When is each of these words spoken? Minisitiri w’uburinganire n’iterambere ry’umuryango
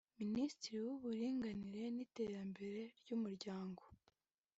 Minisitiri 0.27 0.77
w’uburinganire 0.85 1.85
n’iterambere 1.95 2.81
ry’umuryango 2.99 3.83